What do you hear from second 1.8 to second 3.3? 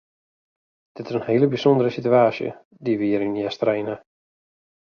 situaasje dy't we hjir